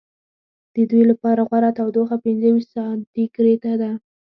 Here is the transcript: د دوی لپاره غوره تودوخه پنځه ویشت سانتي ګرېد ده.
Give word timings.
د 0.75 0.75
دوی 0.89 1.03
لپاره 1.11 1.41
غوره 1.49 1.71
تودوخه 1.77 2.17
پنځه 2.25 2.47
ویشت 2.51 2.71
سانتي 2.75 3.23
ګرېد 3.35 3.63
ده. 3.81 3.91